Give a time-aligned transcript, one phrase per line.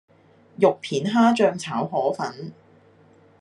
[0.57, 2.51] 肉片蝦醬炒河粉